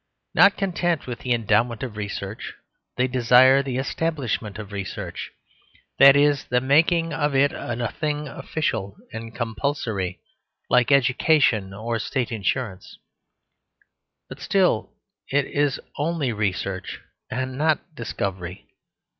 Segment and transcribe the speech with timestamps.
[0.33, 2.55] Not content with the endowment of research,
[2.97, 5.29] they desire the establishment of research;
[5.99, 10.19] that is the making of it a thing official and compulsory,
[10.71, 12.97] like education or state insurance;
[14.27, 14.95] but still
[15.29, 16.99] it is only research
[17.29, 18.65] and not discovery.